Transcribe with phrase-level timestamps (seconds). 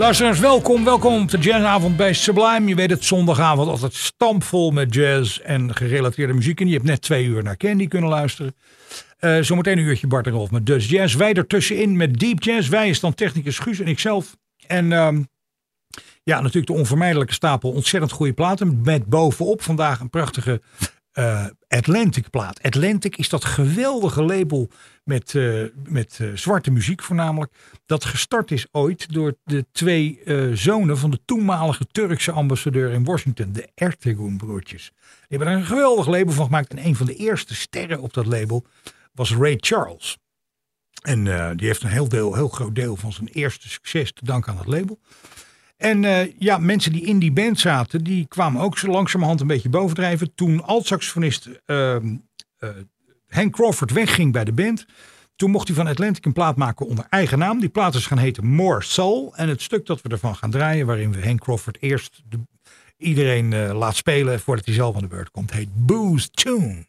[0.00, 0.84] Luisteraars, welkom.
[0.84, 2.68] Welkom op de jazzavond bij Sublime.
[2.68, 6.60] Je weet het, zondagavond altijd stampvol met jazz en gerelateerde muziek.
[6.60, 8.54] En je hebt net twee uur naar Candy kunnen luisteren.
[9.20, 11.14] Uh, zometeen een uurtje Bart en Rolf met Dus Jazz.
[11.14, 12.68] Wij ertussenin met Deep Jazz.
[12.68, 14.36] Wij is dan technicus Guus en ikzelf.
[14.66, 15.28] En um,
[16.22, 18.80] ja, natuurlijk de onvermijdelijke stapel ontzettend goede platen.
[18.84, 20.60] Met bovenop vandaag een prachtige
[21.14, 22.62] uh, Atlantic plaat.
[22.62, 24.70] Atlantic is dat geweldige label
[25.04, 27.52] met, uh, met uh, zwarte muziek voornamelijk.
[27.86, 30.20] Dat gestart is ooit door de twee
[30.52, 33.52] zonen van de toenmalige Turkse ambassadeur in Washington.
[33.52, 34.92] De Ertegun broertjes.
[34.94, 36.70] Die hebben er een geweldig label van gemaakt.
[36.70, 38.66] En een van de eerste sterren op dat label
[39.12, 40.18] was Ray Charles.
[41.02, 41.24] En
[41.56, 44.58] die heeft een heel, deel, heel groot deel van zijn eerste succes te danken aan
[44.58, 45.00] dat label.
[45.80, 49.46] En uh, ja, mensen die in die band zaten, die kwamen ook zo langzamerhand een
[49.46, 50.34] beetje bovendrijven.
[50.34, 51.96] Toen alt-saxofonist uh,
[53.28, 54.86] Hank Crawford wegging bij de band,
[55.36, 57.60] toen mocht hij van Atlantic een plaat maken onder eigen naam.
[57.60, 59.36] Die plaat is gaan heten More Soul.
[59.36, 62.38] En het stuk dat we ervan gaan draaien, waarin we Hank Crawford eerst de,
[62.96, 66.86] iedereen laat spelen voordat hij zelf aan de beurt komt, heet Booze Tune.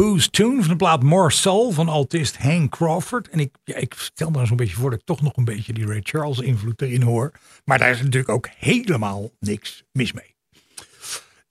[0.00, 3.28] Booze Tune van de plaat More Soul van altist Hank Crawford.
[3.28, 5.86] En ik, ik stel me zo'n beetje voor dat ik toch nog een beetje die
[5.86, 7.32] Ray Charles invloed erin hoor.
[7.64, 10.34] Maar daar is natuurlijk ook helemaal niks mis mee.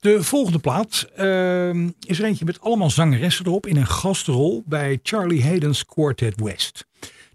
[0.00, 1.74] De volgende plaat uh,
[2.06, 6.86] is er eentje met allemaal zangeressen erop in een gastrol bij Charlie Hayden's Quartet West.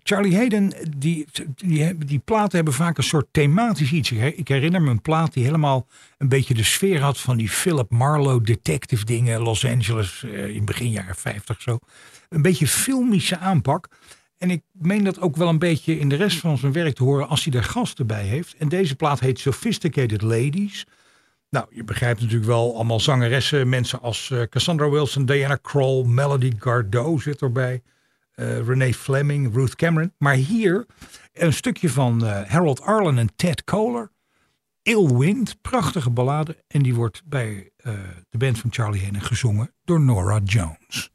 [0.07, 4.11] Charlie Hayden, die, die, die platen hebben vaak een soort thematisch iets.
[4.11, 7.91] Ik herinner me een plaat die helemaal een beetje de sfeer had van die Philip
[7.91, 9.41] Marlowe detective dingen.
[9.41, 11.79] Los Angeles uh, in begin jaren 50 zo.
[12.29, 13.87] Een beetje filmische aanpak.
[14.37, 17.03] En ik meen dat ook wel een beetje in de rest van zijn werk te
[17.03, 18.55] horen als hij daar gasten bij heeft.
[18.57, 20.85] En deze plaat heet Sophisticated Ladies.
[21.49, 23.69] Nou, je begrijpt natuurlijk wel allemaal zangeressen.
[23.69, 27.81] Mensen als uh, Cassandra Wilson, Diana Kroll, Melody Gardot zit erbij.
[28.35, 30.13] Uh, Renee Fleming, Ruth Cameron.
[30.17, 30.85] Maar hier
[31.33, 34.11] een stukje van uh, Harold Arlen en Ted Kohler.
[34.81, 36.63] Ill Wind, prachtige ballade.
[36.67, 37.93] En die wordt bij uh,
[38.29, 41.13] de band van Charlie Henen gezongen door Nora Jones.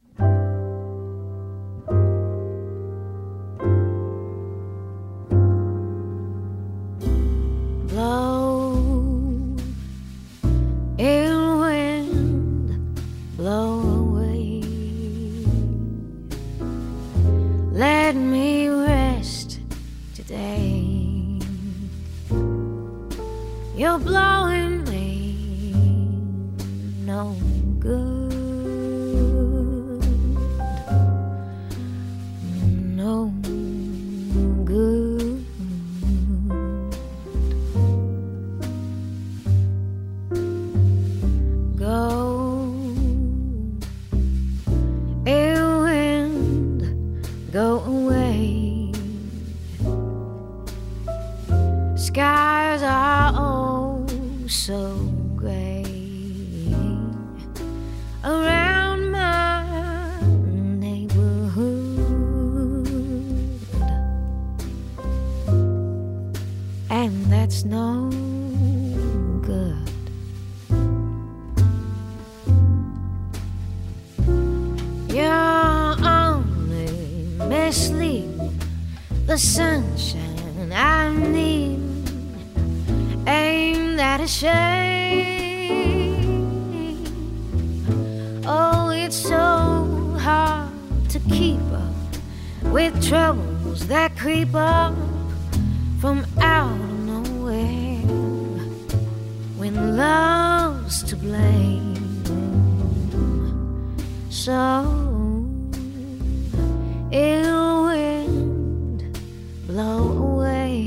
[109.81, 110.85] Blow away.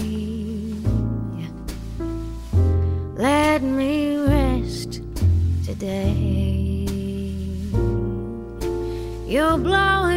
[3.16, 5.02] Let me rest
[5.64, 6.86] today.
[9.26, 10.13] You're blowing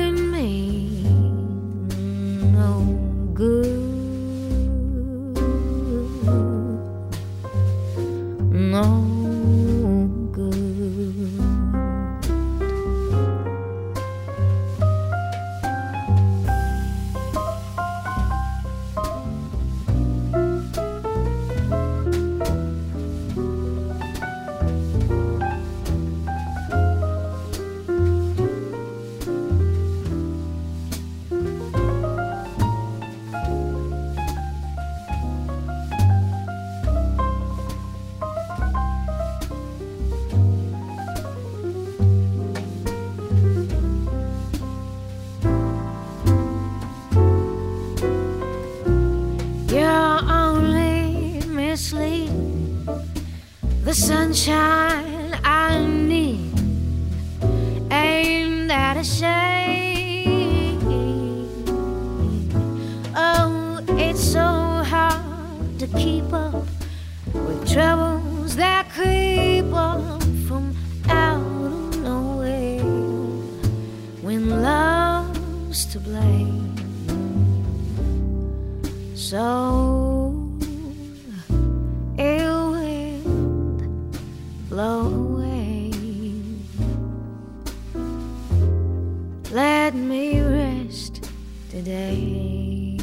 [89.88, 91.32] Let me rest
[91.70, 92.98] today.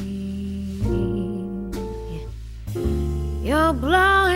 [3.43, 4.34] You're blowing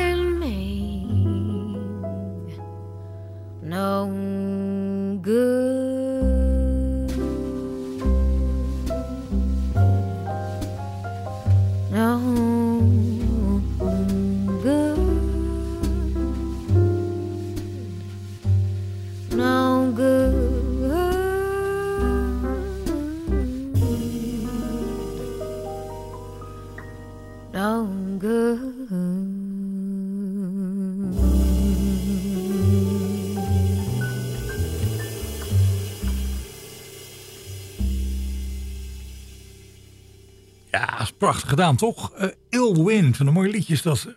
[41.58, 42.12] gedaan, toch?
[42.18, 44.16] Uh, Ill Wind, een mooi liedje is dat.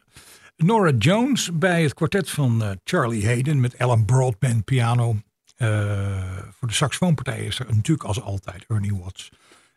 [0.57, 5.15] Nora Jones bij het kwartet van uh, Charlie Hayden met Alan Broadband piano.
[5.57, 9.29] Uh, voor de saxofoonpartij is er natuurlijk als altijd Ernie Watts.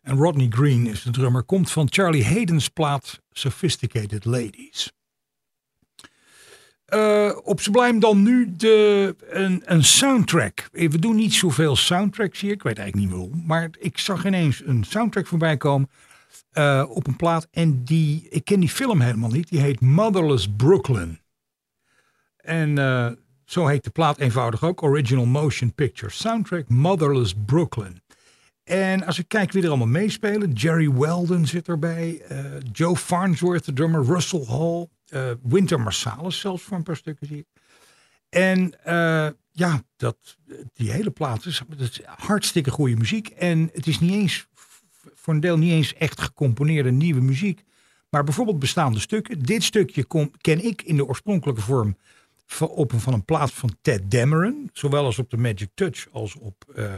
[0.02, 1.42] En Rodney Green is de drummer.
[1.42, 4.92] Komt van Charlie Hayden's plaat Sophisticated Ladies.
[6.94, 10.68] Uh, op Sublime dan nu de, een, een soundtrack.
[10.72, 12.52] We doen niet zoveel soundtracks hier.
[12.52, 13.42] Ik weet eigenlijk niet waarom.
[13.46, 15.88] Maar ik zag ineens een soundtrack voorbij komen.
[16.54, 17.48] Uh, op een plaat.
[17.50, 19.48] En die, ik ken die film helemaal niet.
[19.48, 21.20] Die heet Motherless Brooklyn.
[22.36, 23.10] En uh,
[23.44, 24.82] zo heet de plaat eenvoudig ook.
[24.82, 28.02] Original Motion Picture Soundtrack Motherless Brooklyn.
[28.64, 30.52] En als ik kijk wie er allemaal meespelen.
[30.52, 32.22] Jerry Weldon zit erbij.
[32.30, 32.38] Uh,
[32.72, 34.04] Joe Farnsworth, de drummer.
[34.04, 34.88] Russell Hall.
[35.42, 37.46] Winter Marsalis zelfs voor een paar stukken zie.
[38.28, 38.74] En
[39.50, 40.16] ja, dat,
[40.72, 43.28] die hele plaat is, is hartstikke goede muziek.
[43.28, 44.46] En het is niet eens,
[45.14, 47.64] voor een deel niet eens echt gecomponeerde nieuwe muziek.
[48.10, 49.38] Maar bijvoorbeeld bestaande stukken.
[49.38, 50.06] Dit stukje
[50.40, 51.96] ken ik in de oorspronkelijke vorm
[52.46, 54.70] van, op, van een plaat van Ted Dameron.
[54.72, 56.72] Zowel als op de Magic Touch als op...
[56.76, 56.92] Uh,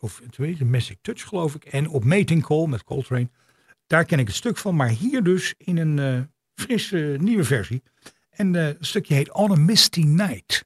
[0.00, 1.64] of de Magic Touch geloof ik.
[1.64, 3.30] En op Mating Call met Coltrane.
[3.86, 4.76] Daar ken ik het stuk van.
[4.76, 6.20] Maar hier dus in een uh,
[6.54, 7.82] frisse nieuwe versie.
[8.30, 10.64] En uh, het stukje heet On a Misty Night.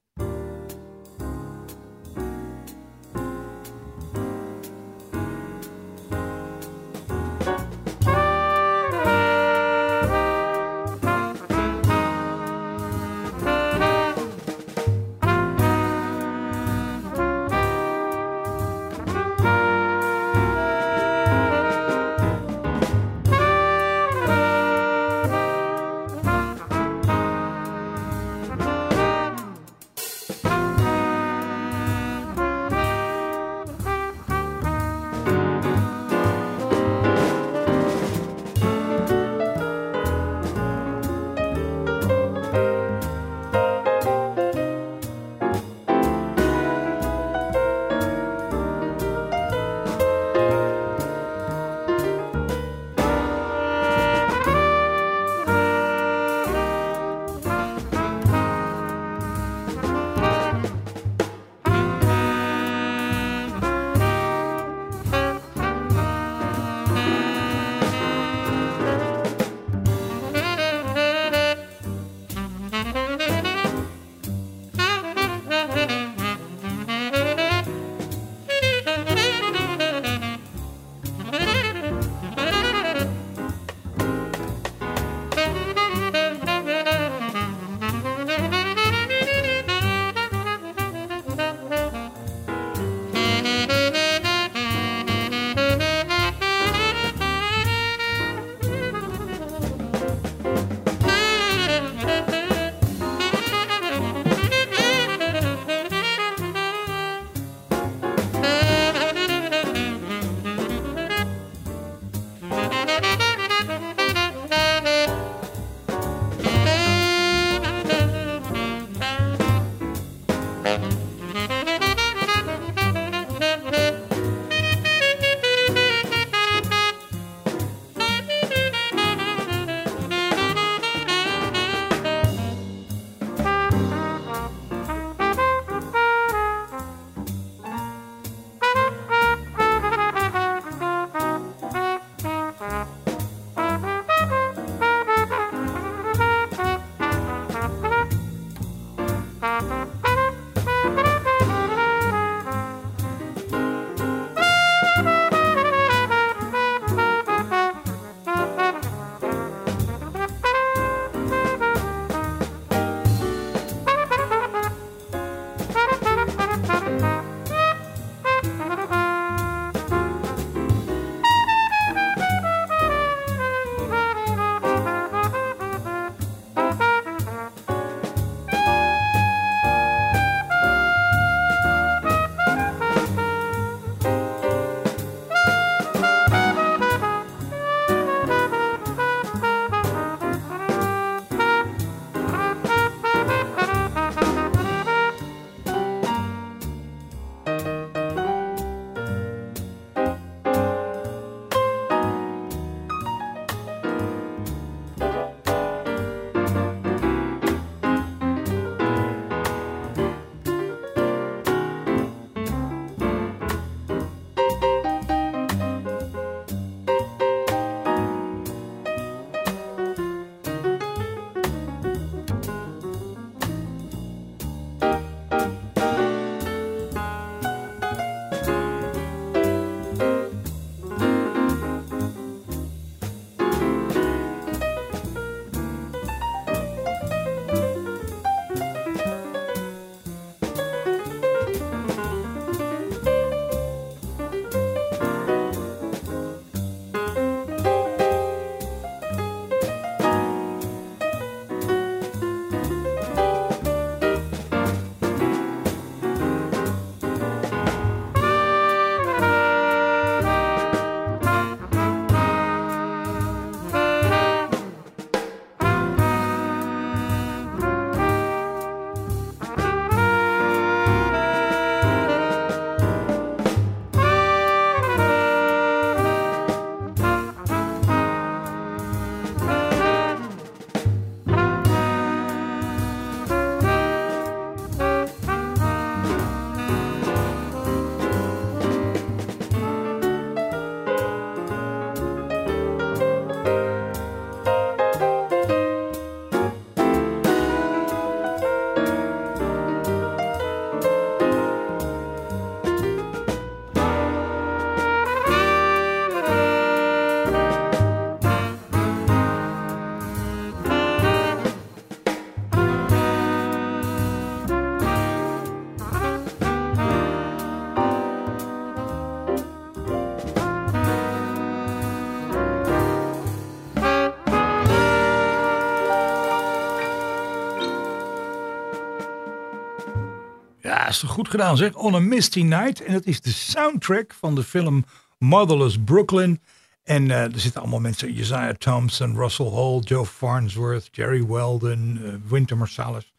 [331.01, 331.75] Is goed gedaan zeg.
[331.75, 332.83] On a Misty Night.
[332.83, 334.85] En dat is de soundtrack van de film
[335.17, 336.41] Motherless Brooklyn.
[336.83, 338.19] En uh, er zitten allemaal mensen.
[338.19, 343.13] Isaiah Thompson, Russell Hall, Joe Farnsworth, Jerry Weldon, uh, Winter Marsalis.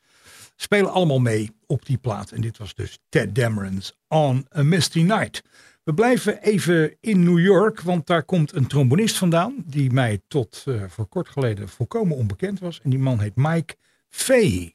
[0.56, 2.30] Spelen allemaal mee op die plaat.
[2.30, 5.42] En dit was dus Ted Dameron's On a Misty Night.
[5.84, 9.64] We blijven even in New York, want daar komt een trombonist vandaan.
[9.66, 12.80] Die mij tot uh, voor kort geleden volkomen onbekend was.
[12.82, 13.76] En die man heet Mike
[14.08, 14.73] Fahey.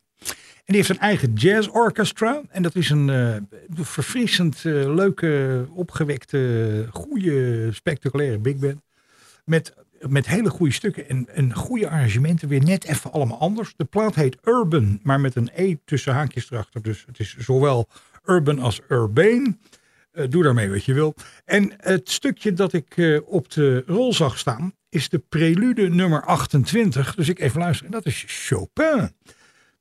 [0.69, 2.41] Die heeft een eigen jazz orchestra.
[2.49, 3.36] En dat is een uh,
[3.73, 8.82] verfrissend, uh, leuke, opgewekte, goede, spectaculaire big band.
[9.45, 9.73] Met,
[10.08, 12.47] met hele goede stukken en, en goede arrangementen.
[12.47, 13.73] Weer net even allemaal anders.
[13.77, 16.82] De plaat heet Urban, maar met een E tussen haakjes erachter.
[16.82, 17.88] Dus het is zowel
[18.25, 19.58] urban als urbane.
[20.13, 21.15] Uh, doe daarmee wat je wil.
[21.45, 27.15] En het stukje dat ik op de rol zag staan is de prelude nummer 28.
[27.15, 27.91] Dus ik even luisteren.
[27.93, 29.12] En dat is Chopin.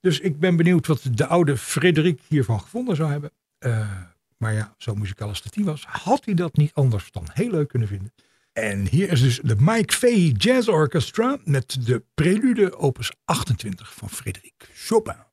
[0.01, 3.31] Dus ik ben benieuwd wat de oude Frederik hiervan gevonden zou hebben.
[3.59, 3.91] Uh,
[4.37, 7.69] maar ja, zo muzikaal als hij was, had hij dat niet anders dan heel leuk
[7.69, 8.13] kunnen vinden.
[8.53, 14.11] En hier is dus de Mike Fay Jazz Orchestra met de prelude opus 28 van
[14.11, 15.27] Frederik Chopin.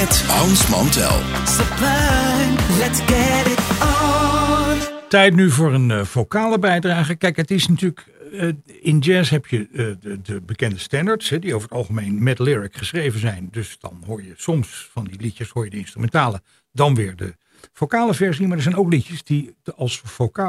[0.00, 1.18] Met Hans Mantel.
[2.78, 5.08] Let's get it on.
[5.08, 7.14] Tijd nu voor een uh, vocale bijdrage.
[7.14, 8.06] Kijk, het is natuurlijk.
[8.32, 12.22] Uh, in jazz heb je uh, de, de, bekende standards, hè, die over het algemeen
[12.22, 13.48] met lyric geschreven zijn.
[13.50, 17.34] Dus dan hoor je soms van die liedjes hoor je de instrumentale, dan weer de
[17.72, 18.46] vocale versie.
[18.46, 20.02] Maar er zijn ook liedjes die als,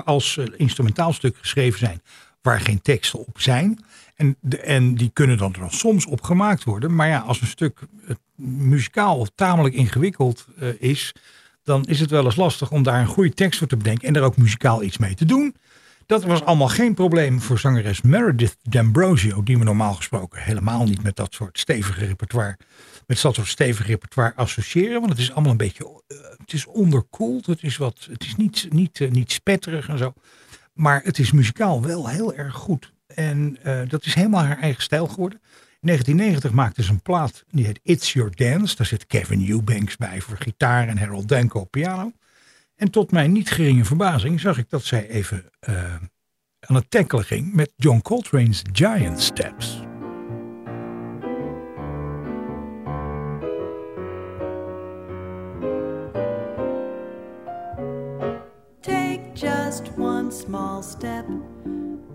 [0.06, 2.02] als instrumentaal stuk geschreven zijn,
[2.42, 3.84] waar geen teksten op zijn.
[4.16, 6.96] En, en die kunnen dan, dan soms op gemaakt worden.
[6.96, 7.80] Maar ja, als een stuk
[8.36, 10.48] muzikaal tamelijk ingewikkeld
[10.80, 11.14] is,
[11.64, 14.16] dan is het wel eens lastig om daar een goede tekst voor te bedenken en
[14.16, 15.56] er ook muzikaal iets mee te doen.
[16.06, 21.04] Dat was allemaal geen probleem voor zangeres Meredith D'Ambrosio, die we normaal gesproken helemaal niet
[21.04, 22.58] met dat soort stevige repertoire,
[23.08, 25.00] met dat soort stevige repertoire associëren.
[25.00, 28.36] Want het is allemaal een beetje, uh, het is onderkoeld, het is, wat, het is
[28.36, 30.14] niet, niet, niet spetterig en zo.
[30.74, 32.94] Maar het is muzikaal wel heel erg goed.
[33.08, 35.40] En uh, dat is helemaal haar eigen stijl geworden.
[35.82, 38.76] In 1990 maakte ze een plaat die heet It's Your Dance.
[38.76, 42.12] Daar zit Kevin Eubanks bij voor gitaar en Harold Danko op piano.
[42.76, 45.96] En tot mijn niet geringe verbazing zag ik dat zij even uh,
[46.60, 49.91] aan het tackelen ging met John Coltrane's Giant Steps.
[60.52, 61.26] Small step.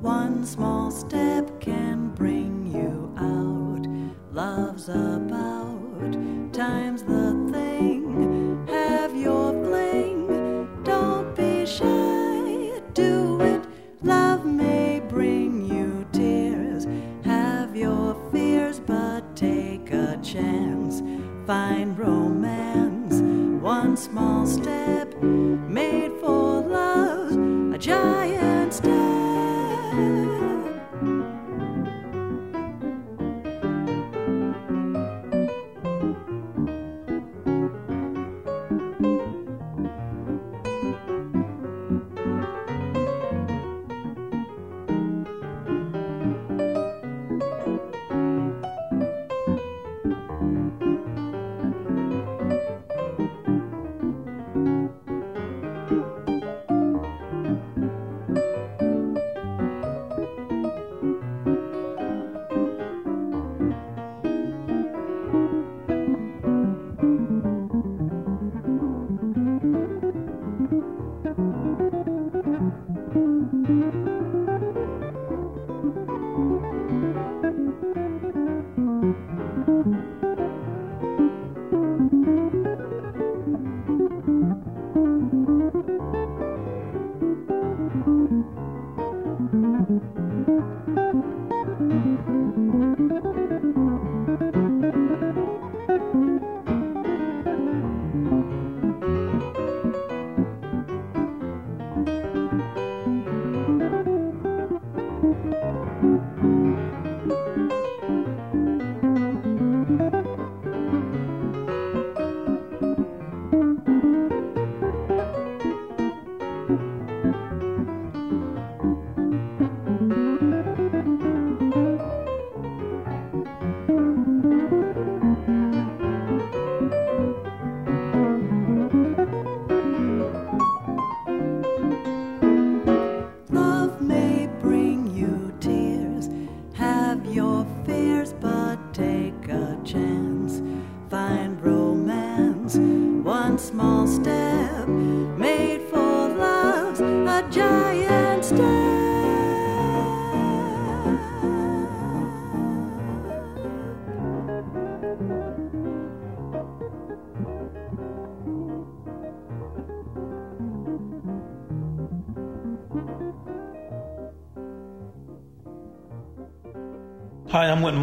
[0.03, 3.87] One small step can bring you out.
[4.31, 6.13] Love's about
[6.53, 8.67] time's the thing.
[8.69, 10.69] Have your fling.
[10.85, 12.79] Don't be shy.
[12.93, 13.65] Do it.
[14.03, 16.87] Love may bring you tears.
[17.25, 21.01] Have your fears, but take a chance.
[21.47, 23.15] Find romance.
[23.63, 26.66] One small step made for
[27.87, 28.36] giant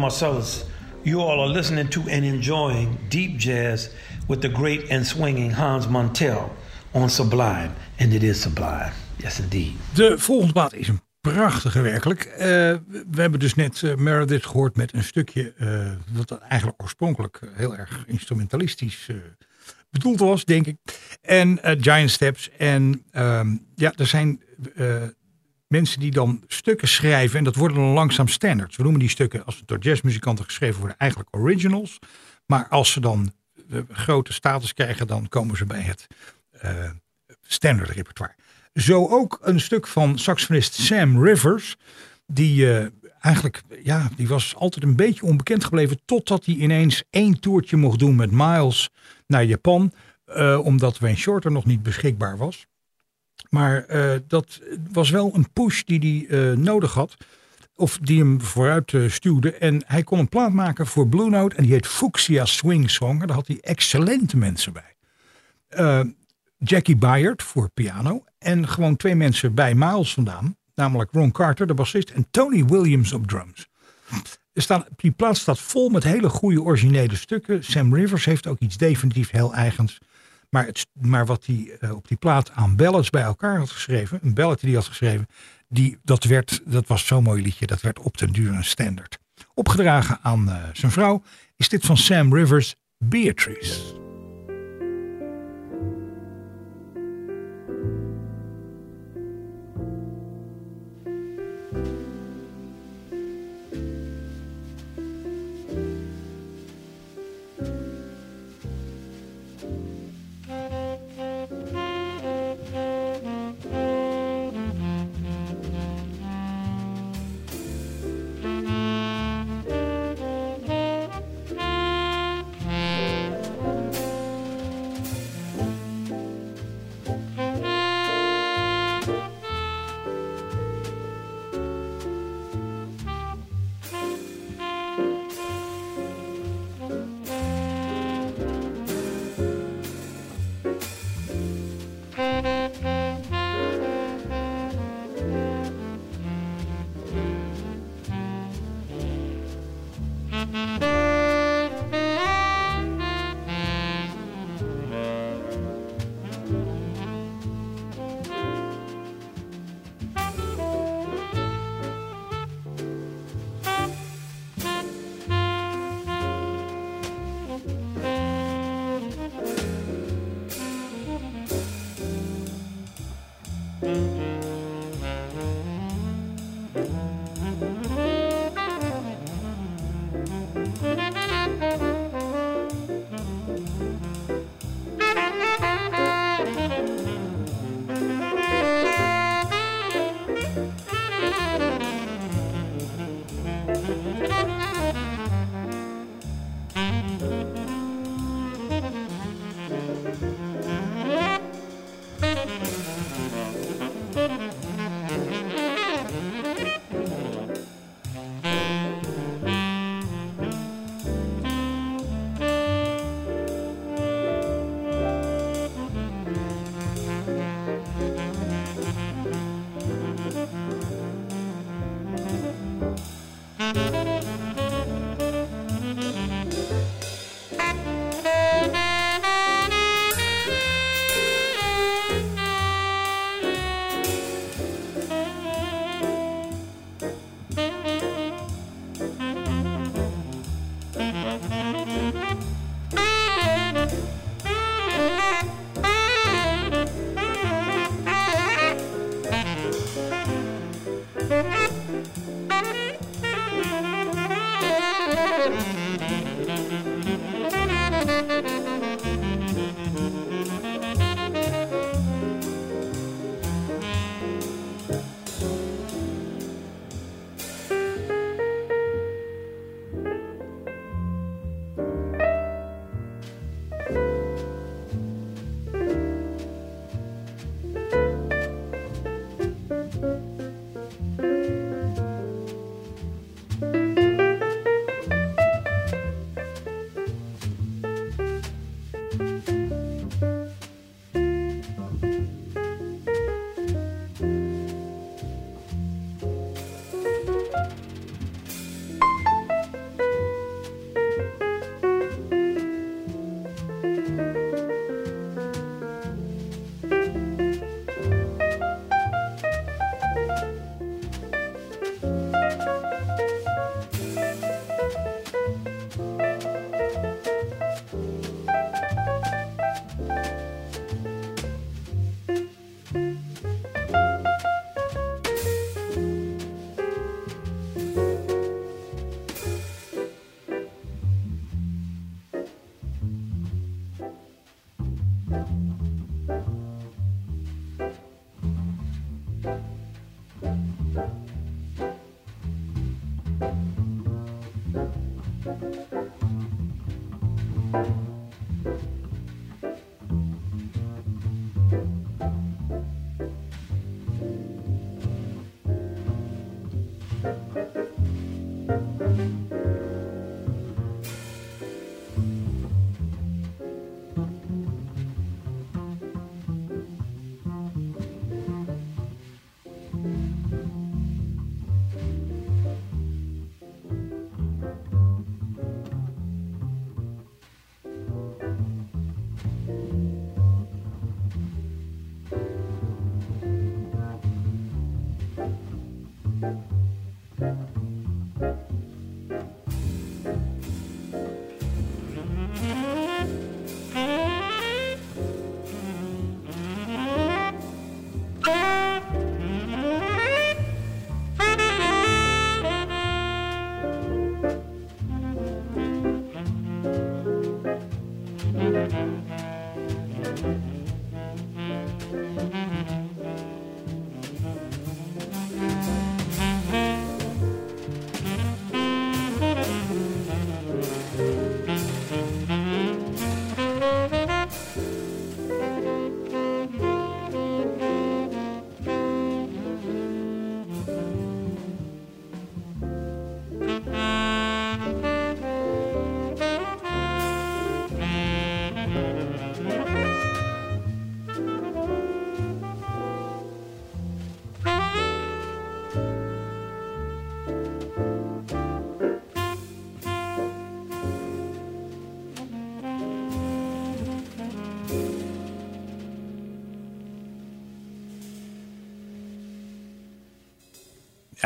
[0.04, 0.64] Marcellus.
[1.02, 3.90] You all are listening to and enjoying deep jazz
[4.28, 6.50] with the great and swinging Hans Montel
[6.92, 7.70] on Sublime.
[7.98, 8.92] And it is sublime.
[9.16, 9.72] Yes, indeed.
[9.94, 12.26] De volgende plaat is een prachtige werkelijk.
[12.32, 15.90] Uh, we hebben dus net uh, Meredith gehoord met een stukje uh,
[16.26, 19.10] dat eigenlijk oorspronkelijk heel erg instrumentalistisch
[19.90, 20.76] bedoeld was, denk ik.
[21.22, 22.50] En Giant Steps.
[22.58, 24.42] En um, ja, er zijn
[25.78, 28.76] mensen die dan stukken schrijven en dat worden dan langzaam standards.
[28.76, 31.98] We noemen die stukken, als het door jazzmuzikanten geschreven worden, eigenlijk originals.
[32.46, 33.32] Maar als ze dan
[33.68, 36.06] de grote status krijgen, dan komen ze bij het
[36.64, 36.90] uh,
[37.42, 38.34] standaard repertoire.
[38.74, 41.76] Zo ook een stuk van saxofonist Sam Rivers.
[42.26, 42.86] Die eh,
[43.20, 46.00] eigenlijk, ja, die was altijd een beetje onbekend gebleven.
[46.04, 48.90] Totdat hij ineens één toertje mocht doen met Miles
[49.26, 49.92] naar Japan.
[50.24, 52.66] eh, omdat Wayne Shorter nog niet beschikbaar was.
[53.54, 54.60] Maar eh, dat
[54.92, 57.16] was wel een push die hij eh, nodig had.
[57.76, 59.52] Of die hem vooruit eh, stuwde.
[59.52, 61.56] En hij kon een plaat maken voor Blue Note.
[61.56, 63.20] En die heet Fuchsia Swing Song.
[63.20, 64.92] En daar had hij excellente mensen bij.
[66.58, 68.24] Jackie Byard voor piano.
[68.38, 70.56] En gewoon twee mensen bij Miles vandaan.
[70.74, 72.10] Namelijk Ron Carter, de bassist.
[72.10, 73.68] En Tony Williams op drums.
[74.96, 77.64] Die plaat staat vol met hele goede originele stukken.
[77.64, 79.98] Sam Rivers heeft ook iets definitief heel eigens.
[80.54, 84.18] Maar, het, maar wat hij eh, op die plaat aan ballads bij elkaar had geschreven.
[84.22, 85.26] Een ballad die hij had geschreven.
[85.68, 87.66] Die, dat, werd, dat was zo'n mooi liedje.
[87.66, 89.18] Dat werd op den duur een standaard.
[89.54, 91.22] Opgedragen aan eh, zijn vrouw.
[91.56, 94.03] Is dit van Sam Rivers, Beatrice.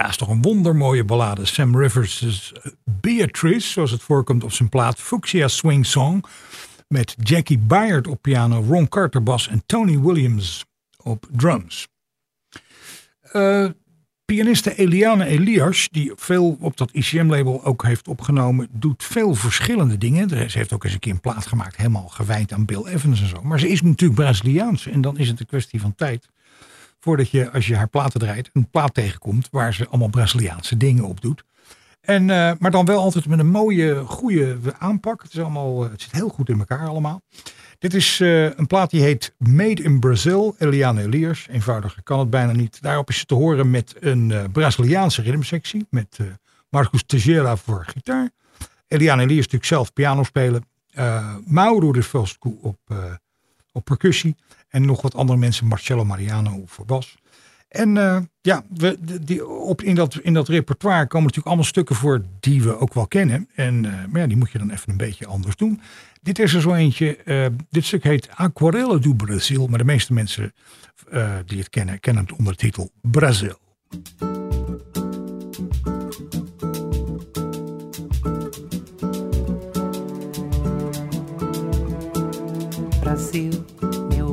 [0.08, 1.44] Is toch een wondermooie ballade.
[1.44, 2.52] Sam Rivers'
[2.84, 6.24] Beatrice, zoals het voorkomt op zijn plaat Fuchsia Swing Song.
[6.88, 10.64] Met Jackie Byard op piano, Ron Carter bas en Tony Williams
[11.02, 11.88] op drums.
[13.32, 13.68] Uh,
[14.24, 20.50] pianiste Eliane Elias, die veel op dat ICM-label ook heeft opgenomen, doet veel verschillende dingen.
[20.50, 23.28] Ze heeft ook eens een keer een plaat gemaakt, helemaal gewijd aan Bill Evans en
[23.28, 23.42] zo.
[23.42, 26.28] Maar ze is natuurlijk Braziliaans en dan is het een kwestie van tijd
[27.00, 31.04] voordat je, als je haar platen draait, een plaat tegenkomt waar ze allemaal Braziliaanse dingen
[31.04, 31.44] op doet.
[32.00, 35.22] En, uh, maar dan wel altijd met een mooie, goede aanpak.
[35.22, 37.22] Het, is allemaal, het zit heel goed in elkaar allemaal.
[37.78, 41.46] Dit is uh, een plaat die heet Made in Brazil, Eliane Elias.
[41.50, 42.82] Eenvoudiger kan het bijna niet.
[42.82, 45.86] Daarop is ze te horen met een Braziliaanse ritmesectie.
[45.90, 46.18] Met
[46.68, 48.30] Marcus Teixeira voor gitaar.
[48.88, 50.64] Eliane Elias natuurlijk zelf piano spelen.
[51.44, 52.78] Mauro de Velsco op,
[53.72, 54.36] op percussie.
[54.68, 57.16] En nog wat andere mensen, Marcello Mariano voor bas.
[57.68, 61.96] En uh, ja, we, die, op, in, dat, in dat repertoire komen natuurlijk allemaal stukken
[61.96, 63.48] voor die we ook wel kennen.
[63.54, 65.80] En, uh, maar ja, die moet je dan even een beetje anders doen.
[66.22, 67.18] Dit is er zo eentje.
[67.24, 69.66] Uh, dit stuk heet Aquarelle do Brasil.
[69.66, 70.54] Maar de meeste mensen
[71.44, 73.58] die het kennen, kennen het onder de titel Brazil.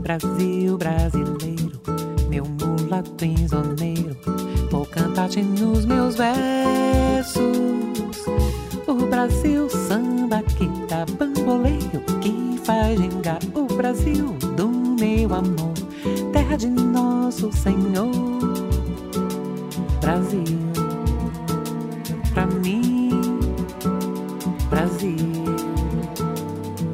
[0.06, 1.82] Brasil brasileiro,
[2.30, 4.16] meu mulato insoneiro,
[4.70, 7.44] vou cantar-te nos meus versos.
[8.86, 15.74] O Brasil samba que dá bamboleio, que faz gingar o Brasil do meu amor,
[16.32, 18.12] terra de nosso Senhor.
[20.02, 20.60] Brasil,
[22.32, 23.10] pra mim,
[24.70, 25.18] Brasil,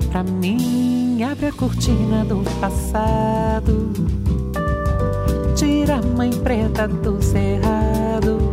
[0.10, 3.92] pra mim, abre a cortina do passado,
[5.56, 8.52] tira a mãe preta do cerrado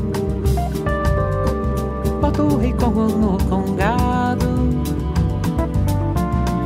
[2.29, 4.47] bota o ricongo no congado.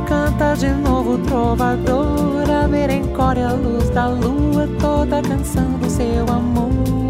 [0.07, 7.02] Canta de novo, trovadora, merencore a luz da lua, toda canção do seu amor.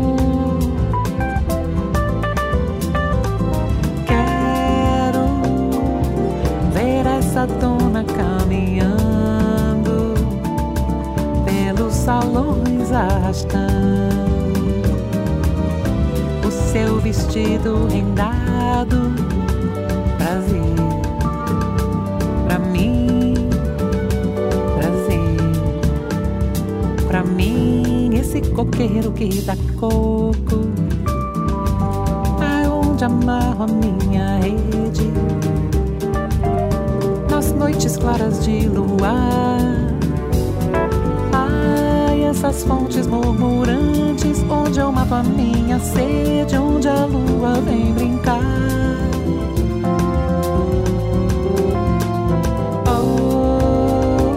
[8.15, 10.13] Caminhando
[11.45, 14.03] pelos salões arrastando
[16.73, 19.13] seu vestido rendado.
[20.17, 20.75] Brasil,
[22.47, 23.35] pra mim,
[24.75, 25.37] Brasil,
[27.07, 30.33] pra mim, esse coqueiro que dá coco.
[32.41, 35.12] Aonde amarro a minha rede,
[37.63, 39.61] noites claras de luar
[42.29, 48.41] essas fontes murmurantes, onde eu mato a minha sede, onde a lua vem brincar.
[52.85, 54.33] Oh,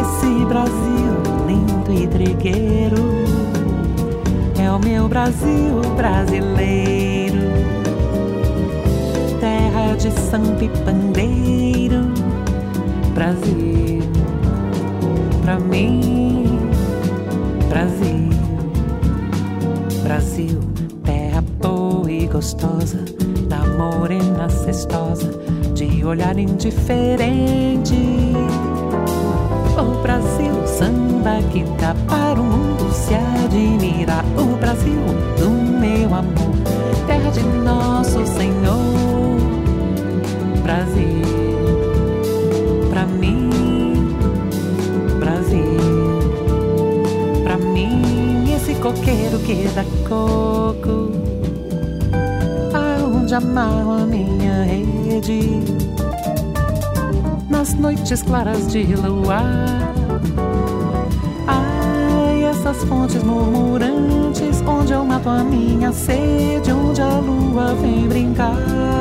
[0.00, 1.14] esse Brasil
[1.46, 3.24] lindo e trigueiro
[4.58, 7.38] é o meu Brasil brasileiro,
[9.38, 10.10] terra de
[10.64, 11.09] e pandeiro,
[13.20, 14.00] Brasil
[15.42, 16.58] pra mim.
[17.68, 18.30] Brasil,
[20.02, 20.60] Brasil,
[21.04, 23.04] terra boa e gostosa,
[23.46, 25.38] da morena cestosa,
[25.74, 27.94] de olhar indiferente.
[29.76, 33.14] O Brasil, samba que dá para o mundo se
[33.44, 34.24] admirar.
[34.38, 35.02] O Brasil
[35.38, 36.56] do meu amor,
[37.06, 38.80] terra de nosso Senhor.
[40.62, 41.19] Brasil,
[48.92, 51.12] coqueiro que dá coco,
[52.74, 55.60] aonde amarro a minha rede,
[57.48, 59.44] nas noites claras de luar.
[61.46, 68.99] Ai, essas fontes murmurantes, onde eu mato a minha sede, onde a lua vem brincar.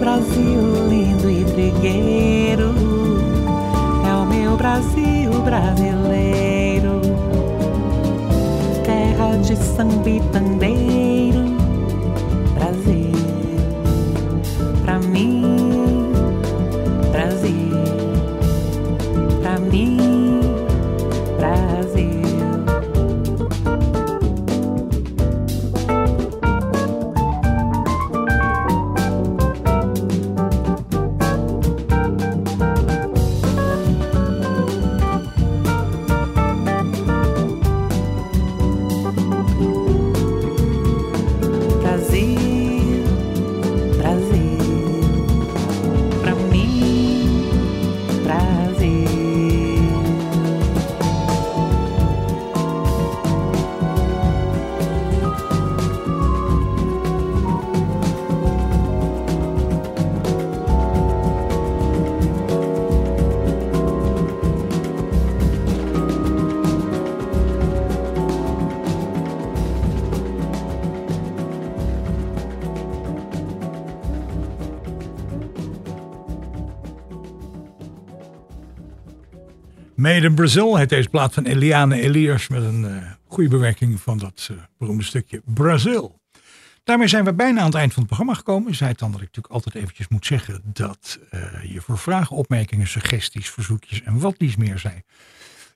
[0.00, 2.74] Brasil lindo e trigueiro
[4.08, 7.02] é o meu Brasil brasileiro,
[8.82, 11.19] terra de samba e pandeiro,
[80.10, 84.18] Made in Brazil heet deze plaat van Eliane Elias met een eh, goede bewerking van
[84.18, 86.20] dat eh, beroemde stukje Brazil.
[86.84, 88.74] Daarmee zijn we bijna aan het eind van het programma gekomen.
[88.74, 91.40] Zei het dan dat ik natuurlijk altijd eventjes moet zeggen dat eh,
[91.72, 95.04] je voor vragen, opmerkingen, suggesties, verzoekjes en wat liefst meer zijn.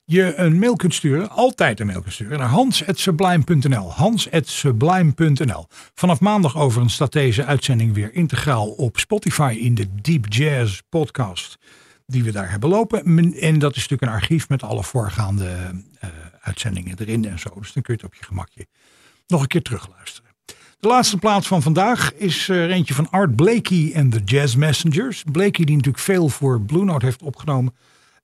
[0.05, 3.91] Je een mail kunt sturen, altijd een mail kunt sturen, naar hans.sublime.nl.
[3.93, 5.67] Hans.sublime.nl.
[5.93, 11.57] Vanaf maandag overigens staat deze uitzending weer integraal op Spotify in de Deep Jazz podcast
[12.05, 12.99] die we daar hebben lopen.
[13.39, 16.09] En dat is natuurlijk een archief met alle voorgaande eh,
[16.41, 17.49] uitzendingen erin en zo.
[17.59, 18.67] Dus dan kun je het op je gemakje
[19.27, 20.31] nog een keer terugluisteren.
[20.79, 25.23] De laatste plaats van vandaag is er eentje van Art Blakey en de Jazz Messengers.
[25.31, 27.75] Blakey, die natuurlijk veel voor Blue Note heeft opgenomen,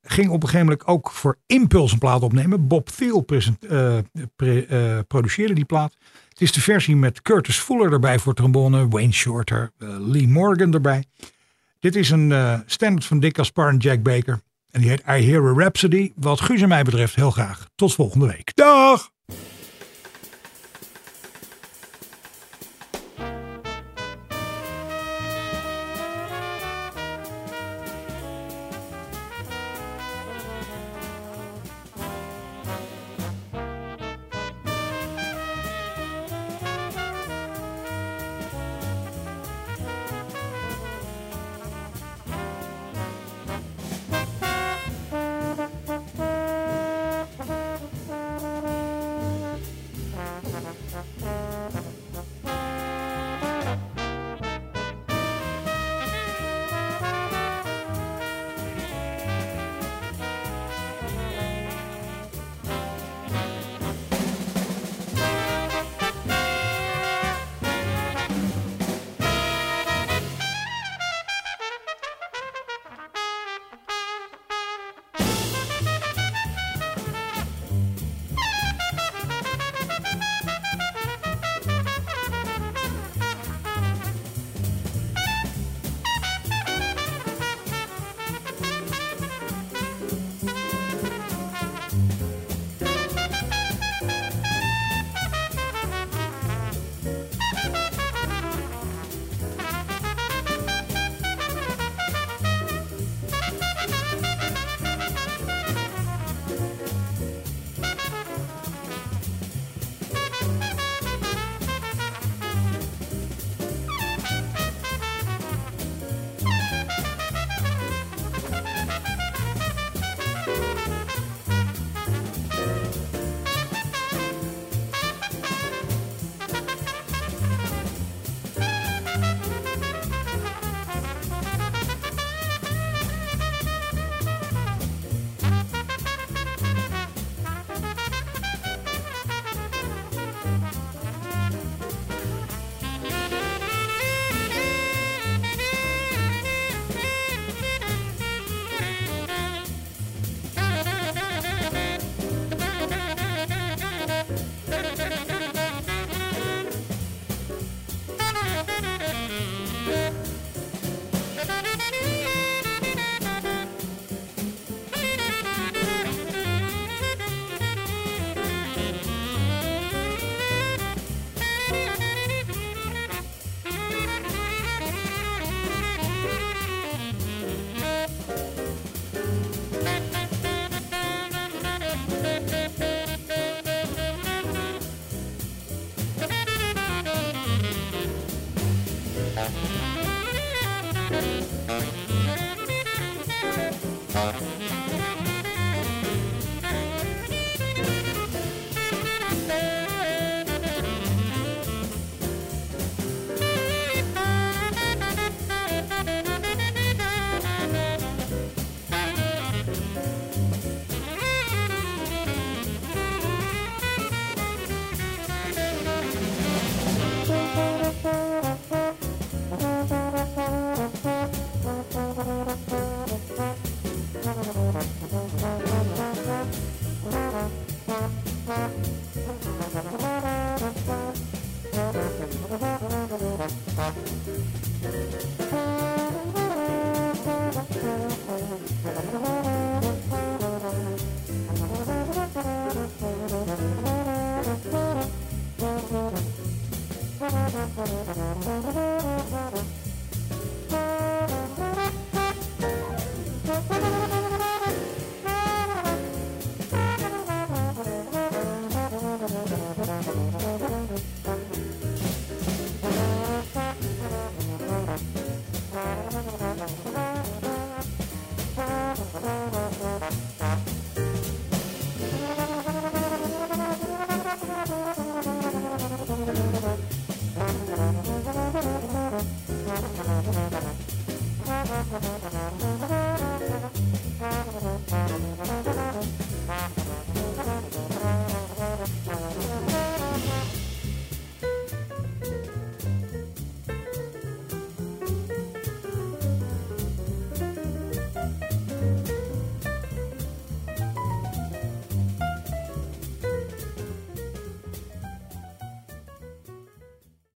[0.02, 2.68] ging op een gegeven moment ook voor Impulse een plaat opnemen.
[2.68, 5.96] Bob Thiel eh, eh, produceerde die plaat.
[6.30, 10.74] Het is de versie met Curtis Fuller erbij voor trombone, Wayne Shorter, eh, Lee Morgan
[10.74, 11.04] erbij.
[11.82, 14.42] Dit is een eh, standard van Dick Gaspar en Jack Baker.
[14.72, 16.12] En die heet I Hear a Rhapsody.
[16.16, 17.68] Wat Guus en mij betreft heel graag.
[17.76, 18.56] Tot volgende week.
[18.56, 19.10] Dag!